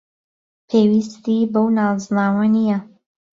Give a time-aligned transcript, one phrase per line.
[0.67, 2.79] پێویستی بهو نازناوه نییه